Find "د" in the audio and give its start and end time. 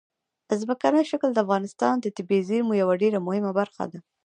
1.33-1.37, 1.99-2.05